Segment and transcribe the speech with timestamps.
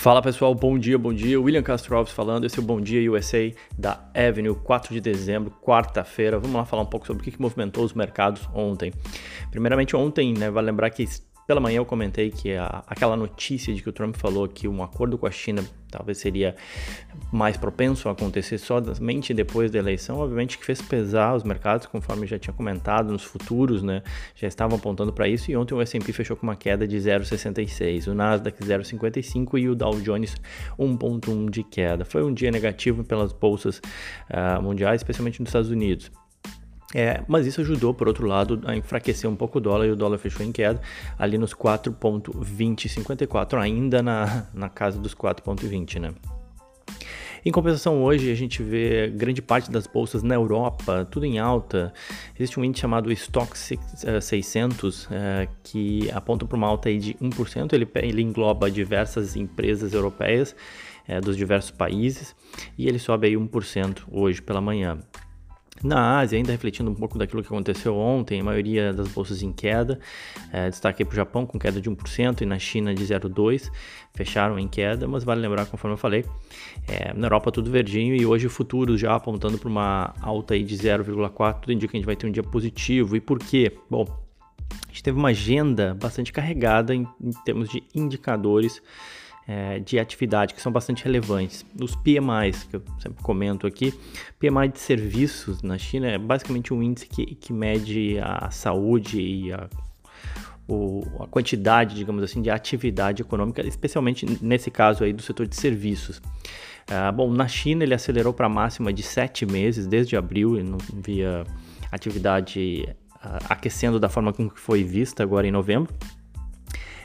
[0.00, 1.38] Fala pessoal, bom dia, bom dia.
[1.38, 5.50] William Castro Alves falando, esse é o Bom Dia USA da Avenue, 4 de dezembro,
[5.60, 6.38] quarta-feira.
[6.38, 8.94] Vamos lá falar um pouco sobre o que movimentou os mercados ontem.
[9.50, 11.06] Primeiramente, ontem, né, vale lembrar que
[11.50, 14.84] pela manhã eu comentei que a, aquela notícia de que o Trump falou que um
[14.84, 16.54] acordo com a China talvez seria
[17.32, 22.24] mais propenso a acontecer somente depois da eleição, obviamente que fez pesar os mercados, conforme
[22.24, 24.00] já tinha comentado, nos futuros, né?
[24.36, 28.06] Já estavam apontando para isso e ontem o S&P fechou com uma queda de 0,66,
[28.06, 30.36] o Nasdaq 0,55 e o Dow Jones
[30.78, 32.04] 1,1 de queda.
[32.04, 33.78] Foi um dia negativo pelas bolsas
[34.30, 36.12] uh, mundiais, especialmente nos Estados Unidos.
[36.94, 39.96] É, mas isso ajudou, por outro lado, a enfraquecer um pouco o dólar e o
[39.96, 40.80] dólar fechou em queda
[41.18, 46.12] ali nos 4,2054, ainda na, na casa dos 4,20, né?
[47.44, 51.92] Em compensação, hoje a gente vê grande parte das bolsas na Europa, tudo em alta.
[52.38, 55.10] Existe um índice chamado Stock 600 uh, uh,
[55.62, 57.72] que aponta para uma alta de 1%.
[57.72, 60.54] Ele, ele engloba diversas empresas europeias
[61.08, 62.36] uh, dos diversos países
[62.76, 64.98] e ele sobe aí 1% hoje pela manhã.
[65.82, 69.50] Na Ásia, ainda refletindo um pouco daquilo que aconteceu ontem, a maioria das bolsas em
[69.50, 69.98] queda,
[70.52, 73.70] é, destaque para o Japão com queda de 1% e na China de 0,2%,
[74.12, 76.24] fecharam em queda, mas vale lembrar, conforme eu falei,
[76.86, 80.76] é, na Europa tudo verdinho e hoje futuros já apontando para uma alta aí de
[80.76, 83.16] 0,4%, tudo indica que a gente vai ter um dia positivo.
[83.16, 83.72] E por quê?
[83.88, 88.82] Bom, a gente teve uma agenda bastante carregada em, em termos de indicadores
[89.50, 91.66] é, de atividade que são bastante relevantes.
[91.82, 93.92] Os PMIs, que eu sempre comento aqui,
[94.38, 99.52] PMI de serviços na China é basicamente um índice que, que mede a saúde e
[99.52, 99.68] a,
[100.68, 105.56] o, a quantidade, digamos assim, de atividade econômica, especialmente nesse caso aí do setor de
[105.56, 106.18] serviços.
[106.18, 110.62] Uh, bom, na China ele acelerou para a máxima de sete meses, desde abril, e
[110.62, 111.44] não via
[111.90, 115.92] atividade uh, aquecendo da forma como foi vista agora em novembro.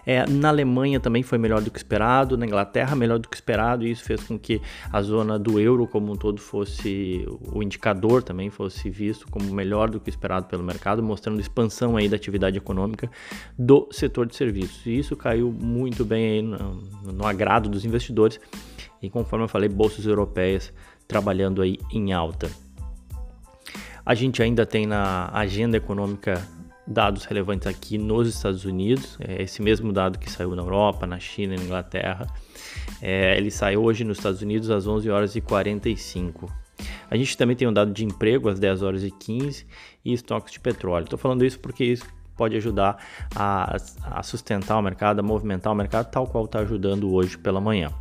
[0.06, 3.86] É, na Alemanha também foi melhor do que esperado, na Inglaterra melhor do que esperado,
[3.86, 4.62] e isso fez com que
[4.92, 9.90] a zona do euro como um todo fosse, o indicador também fosse visto como melhor
[9.90, 13.10] do que esperado pelo mercado, mostrando expansão aí da atividade econômica
[13.58, 14.86] do setor de serviços.
[14.86, 18.40] E isso caiu muito bem no, no agrado dos investidores,
[19.02, 20.72] e conforme eu falei, bolsas europeias
[21.08, 22.50] trabalhando aí em alta.
[24.06, 26.48] A gente ainda tem na agenda econômica
[26.88, 31.20] dados relevantes aqui nos Estados Unidos, é esse mesmo dado que saiu na Europa, na
[31.20, 32.28] China e na Inglaterra.
[33.02, 36.52] É, ele saiu hoje nos Estados Unidos às 11 horas e 45.
[37.10, 39.66] A gente também tem um dado de emprego às 10 horas e 15
[40.04, 41.06] e estoques de petróleo.
[41.06, 42.98] Estou falando isso porque isso pode ajudar
[43.36, 47.62] a, a sustentar o mercado, a movimentar o mercado, tal qual está ajudando hoje pela
[47.62, 47.92] manhã.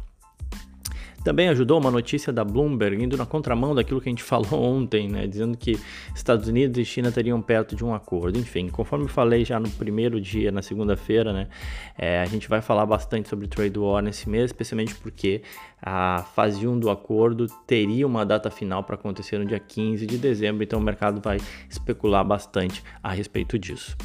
[1.25, 5.09] Também ajudou uma notícia da Bloomberg, indo na contramão daquilo que a gente falou ontem,
[5.09, 5.81] né, dizendo que
[6.15, 8.39] Estados Unidos e China teriam perto de um acordo.
[8.39, 11.49] Enfim, conforme falei já no primeiro dia, na segunda-feira, né,
[11.97, 15.43] é, a gente vai falar bastante sobre trade war nesse mês, especialmente porque
[15.81, 20.19] a fase 1 do acordo teria uma data final para acontecer no dia 15 de
[20.19, 21.39] dezembro, então o mercado vai
[21.71, 23.97] especular bastante a respeito disso.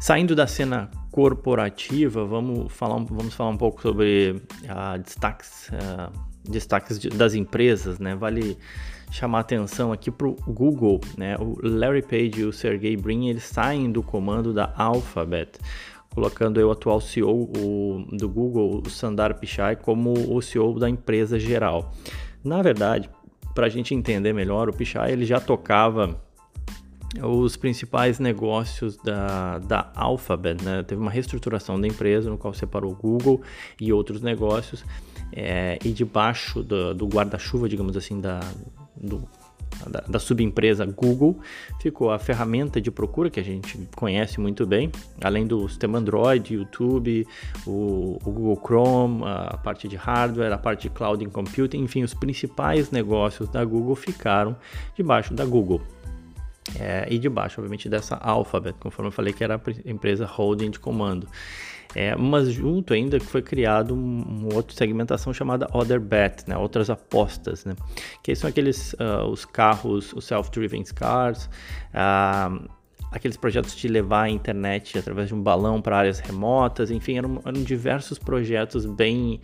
[0.00, 6.10] Saindo da cena corporativa, vamos falar, vamos falar um pouco sobre uh, destaques, uh,
[6.42, 8.16] destaques de, das empresas, né?
[8.16, 8.56] Vale
[9.10, 11.36] chamar atenção aqui para o Google, né?
[11.38, 15.58] O Larry Page e o Sergey Brin eles saem do comando da Alphabet,
[16.14, 21.38] colocando o atual CEO o, do Google, o Sundar Pichai, como o CEO da empresa
[21.38, 21.92] geral.
[22.42, 23.10] Na verdade,
[23.54, 26.18] para a gente entender melhor, o Pichai ele já tocava
[27.20, 30.82] os principais negócios da, da Alphabet, né?
[30.82, 33.42] Teve uma reestruturação da empresa no qual separou o Google
[33.80, 34.84] e outros negócios
[35.32, 38.40] é, e debaixo do, do guarda-chuva, digamos assim, da,
[38.96, 39.28] do,
[39.86, 41.38] da, da, subempresa Google
[41.80, 44.90] ficou a ferramenta de procura que a gente conhece muito bem,
[45.22, 47.26] além do sistema Android, YouTube,
[47.66, 52.14] o, o Google Chrome, a parte de hardware, a parte de cloud computing, enfim, os
[52.14, 54.56] principais negócios da Google ficaram
[54.94, 55.80] debaixo da Google.
[56.82, 60.80] É, e debaixo, obviamente, dessa Alphabet, conforme eu falei que era a empresa holding de
[60.80, 61.28] comando.
[61.94, 66.56] É, mas junto ainda que foi criado um, um outra segmentação chamada Other Bet, né,
[66.56, 67.74] outras apostas, né,
[68.22, 71.50] que são aqueles uh, os carros, os self-driven cars,
[71.92, 72.66] uh,
[73.10, 77.42] aqueles projetos de levar a internet através de um balão para áreas remotas, enfim, eram,
[77.44, 79.42] eram diversos projetos bem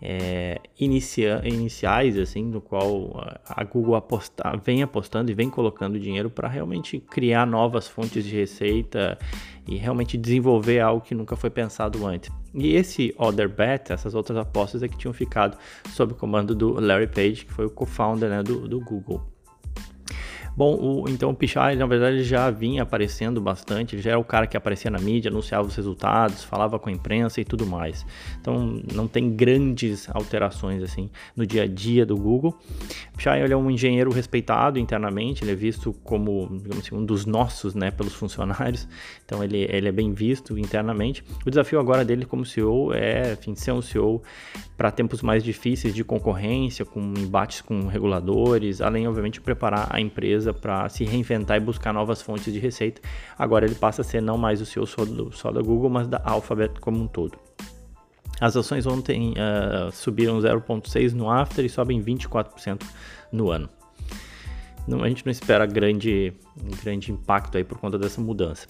[0.00, 6.28] é, inicia, iniciais, assim, no qual a Google aposta, vem apostando e vem colocando dinheiro
[6.28, 9.18] para realmente criar novas fontes de receita
[9.66, 12.30] e realmente desenvolver algo que nunca foi pensado antes.
[12.54, 15.58] E esse Other Bet, essas outras apostas é que tinham ficado
[15.90, 19.35] sob comando do Larry Page, que foi o co-founder né, do, do Google.
[20.56, 24.24] Bom, o, então o Pichai, na verdade, já vinha aparecendo bastante, ele já era o
[24.24, 28.06] cara que aparecia na mídia, anunciava os resultados, falava com a imprensa e tudo mais.
[28.40, 32.58] Então, não tem grandes alterações, assim, no dia a dia do Google.
[33.12, 37.04] O Pichai, ele é um engenheiro respeitado internamente, ele é visto como, digamos assim, um
[37.04, 38.88] dos nossos, né, pelos funcionários.
[39.26, 41.22] Então, ele, ele é bem visto internamente.
[41.44, 44.22] O desafio agora dele como CEO é, enfim, ser um CEO
[44.76, 50.00] para tempos mais difíceis de concorrência, com embates com reguladores, além, obviamente, de preparar a
[50.00, 53.00] empresa para se reinventar e buscar novas fontes de receita.
[53.38, 56.06] Agora ele passa a ser não mais o CEO só, do, só da Google, mas
[56.06, 57.38] da Alphabet como um todo.
[58.40, 62.82] As ações ontem uh, subiram 0,6% no after e sobem 24%
[63.32, 63.68] no ano.
[64.86, 66.32] Não, a gente não espera grande,
[66.82, 68.66] grande impacto aí por conta dessa mudança.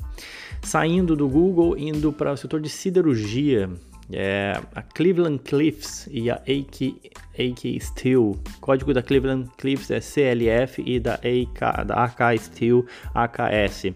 [0.63, 3.69] Saindo do Google, indo para o setor de siderurgia,
[4.13, 8.23] é, a Cleveland Cliffs e a AK, AK Steel.
[8.23, 13.93] O código da Cleveland Cliffs é CLF e da, AK, da AK Steel AKS.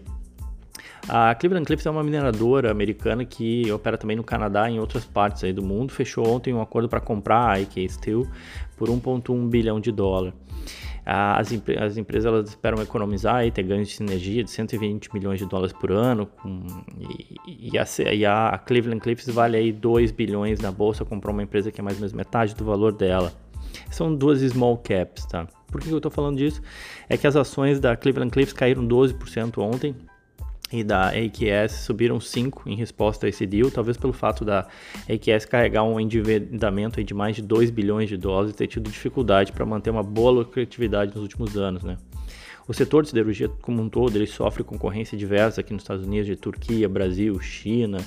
[1.07, 5.03] A Cleveland Cliffs é uma mineradora americana que opera também no Canadá e em outras
[5.03, 5.91] partes aí do mundo.
[5.91, 8.27] Fechou ontem um acordo para comprar a AK Steel
[8.77, 10.33] por 1,1 bilhão de dólar.
[11.03, 15.47] As, as empresas elas esperam economizar e ter ganhos de sinergia de 120 milhões de
[15.47, 16.27] dólares por ano.
[16.27, 16.63] Com,
[17.47, 21.43] e, e, a, e, a, Cleveland Cliffs vale aí 2 bilhões na bolsa, comprou uma
[21.43, 23.33] empresa que é mais ou menos metade do valor dela.
[23.89, 25.47] São duas small caps, tá?
[25.71, 26.61] Por que eu estou falando disso?
[27.09, 29.95] É que as ações da Cleveland Cliffs caíram 12% ontem,
[30.71, 34.67] e da AQS subiram 5 em resposta a esse deal, talvez pelo fato da
[35.09, 39.51] AQS carregar um endividamento de mais de 2 bilhões de dólares e ter tido dificuldade
[39.51, 41.83] para manter uma boa lucratividade nos últimos anos.
[41.83, 41.97] Né?
[42.67, 46.27] O setor de siderurgia como um todo ele sofre concorrência diversa aqui nos Estados Unidos,
[46.27, 47.99] de Turquia, Brasil, China,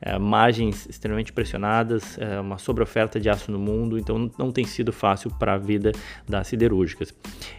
[0.00, 4.92] é, margens extremamente pressionadas, é, uma sobreoferta de aço no mundo, então não tem sido
[4.92, 5.92] fácil para a vida
[6.28, 7.14] das siderúrgicas.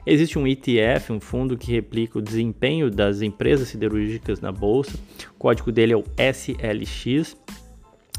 [0.06, 4.96] Existe um ETF, um fundo que replica o desempenho das empresas siderúrgicas na bolsa,
[5.32, 7.36] o código dele é o SLX.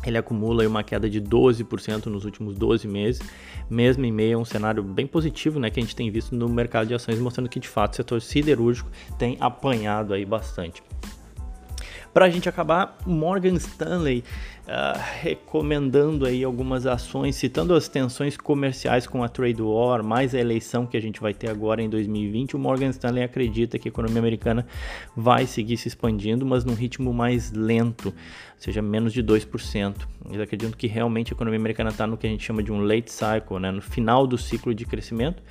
[0.06, 3.20] Ele acumula uma queda de 12% nos últimos 12 meses,
[3.68, 6.48] mesmo em meio a um cenário bem positivo né, que a gente tem visto no
[6.48, 8.88] mercado de ações, mostrando que de fato o setor siderúrgico
[9.18, 10.82] tem apanhado aí bastante.
[12.16, 14.24] Para a gente acabar, Morgan Stanley
[14.66, 20.38] uh, recomendando aí algumas ações, citando as tensões comerciais com a trade war, mais a
[20.38, 22.56] eleição que a gente vai ter agora em 2020.
[22.56, 24.66] O Morgan Stanley acredita que a economia americana
[25.14, 28.14] vai seguir se expandindo, mas num ritmo mais lento, ou
[28.56, 29.94] seja, menos de 2%.
[30.24, 32.80] Eles acreditam que realmente a economia americana está no que a gente chama de um
[32.80, 35.42] late cycle, né, no final do ciclo de crescimento.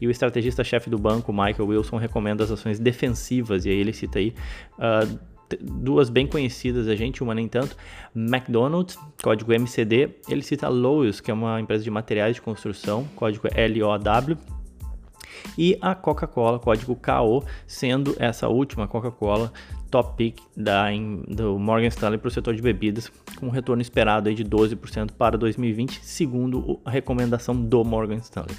[0.00, 4.20] E o estrategista-chefe do banco, Michael Wilson, recomenda as ações defensivas, e aí ele cita
[4.20, 4.32] aí.
[4.78, 7.76] Uh, duas bem conhecidas a gente, uma nem tanto.
[8.14, 10.10] McDonald's, código MCD.
[10.28, 14.36] Ele cita Lowe's, que é uma empresa de materiais de construção, código LOW.
[15.58, 19.52] E a Coca-Cola, código KO, sendo essa última Coca-Cola
[19.90, 20.86] top pick da,
[21.28, 25.12] do Morgan Stanley para o setor de bebidas, com um retorno esperado aí de 12%
[25.12, 28.56] para 2020, segundo a recomendação do Morgan Stanley.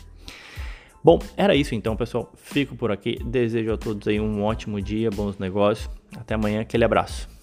[1.03, 2.31] Bom, era isso então, pessoal.
[2.35, 3.19] Fico por aqui.
[3.23, 5.87] Desejo a todos aí um ótimo dia, bons negócios.
[6.19, 7.34] Até amanhã, aquele abraço.